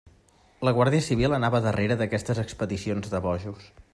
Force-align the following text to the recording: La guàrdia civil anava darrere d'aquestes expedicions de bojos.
La 0.67 0.71
guàrdia 0.77 1.03
civil 1.07 1.35
anava 1.37 1.61
darrere 1.67 1.99
d'aquestes 2.01 2.43
expedicions 2.47 3.13
de 3.15 3.25
bojos. 3.29 3.71